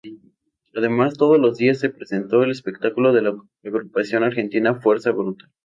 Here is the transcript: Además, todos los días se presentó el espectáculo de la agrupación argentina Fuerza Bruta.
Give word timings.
Además, 0.73 1.13
todos 1.15 1.37
los 1.39 1.57
días 1.59 1.77
se 1.77 1.91
presentó 1.91 2.41
el 2.41 2.49
espectáculo 2.49 3.13
de 3.13 3.21
la 3.21 3.37
agrupación 3.63 4.23
argentina 4.23 4.81
Fuerza 4.81 5.11
Bruta. 5.11 5.45